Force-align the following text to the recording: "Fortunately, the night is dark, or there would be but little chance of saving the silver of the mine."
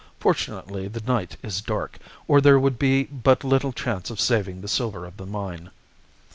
"Fortunately, 0.19 0.87
the 0.87 1.01
night 1.01 1.37
is 1.43 1.61
dark, 1.61 1.99
or 2.27 2.41
there 2.41 2.57
would 2.57 2.79
be 2.79 3.03
but 3.03 3.43
little 3.43 3.71
chance 3.71 4.09
of 4.09 4.19
saving 4.19 4.61
the 4.61 4.67
silver 4.67 5.05
of 5.05 5.17
the 5.17 5.27
mine." 5.27 5.69